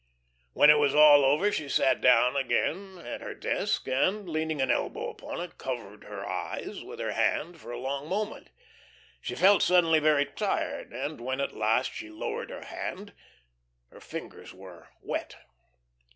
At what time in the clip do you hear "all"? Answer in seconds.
0.95-1.23